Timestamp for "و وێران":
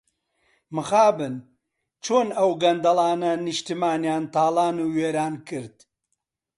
4.79-5.35